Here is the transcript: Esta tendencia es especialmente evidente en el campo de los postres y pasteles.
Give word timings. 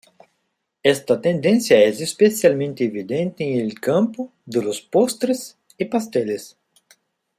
Esta 0.81 1.21
tendencia 1.21 1.79
es 1.79 2.01
especialmente 2.01 2.83
evidente 2.85 3.43
en 3.43 3.59
el 3.63 3.79
campo 3.79 4.31
de 4.47 4.63
los 4.63 4.81
postres 4.81 5.59
y 5.77 5.85
pasteles. 5.85 6.57